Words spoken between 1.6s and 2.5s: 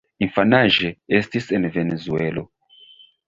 Venezuelo.